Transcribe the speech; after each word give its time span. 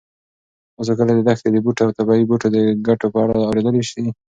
تاسو 0.75 0.91
کله 0.97 1.11
د 1.15 1.19
دښتي 1.27 1.59
بوټو 1.65 1.81
او 1.85 1.93
طبي 1.97 2.21
بوټو 2.29 2.47
د 2.55 2.57
ګټو 2.87 3.07
په 3.13 3.17
اړه 3.23 3.35
اورېدلي 3.49 3.81
دي؟ 4.03 4.07